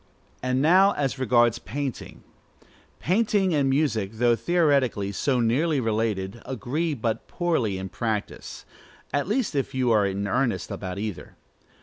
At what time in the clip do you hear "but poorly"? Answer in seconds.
6.95-7.77